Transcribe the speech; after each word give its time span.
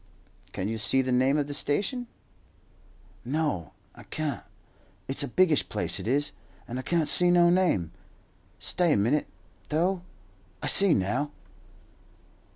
"Can 0.51 0.67
you 0.67 0.79
see 0.79 1.03
the 1.03 1.11
name 1.11 1.37
of 1.37 1.45
the 1.45 1.53
station?" 1.53 2.07
"No, 3.23 3.73
I 3.93 4.01
can't. 4.01 4.41
It's 5.07 5.21
a 5.21 5.27
biggish 5.27 5.69
place 5.69 5.99
it 5.99 6.07
is, 6.07 6.31
and 6.67 6.79
I 6.79 6.81
can't 6.81 7.07
see 7.07 7.29
no 7.29 7.51
name. 7.51 7.91
Stay 8.57 8.93
a 8.93 8.97
minute, 8.97 9.27
though. 9.69 10.01
I 10.59 10.65
see 10.65 10.95
now." 10.95 11.29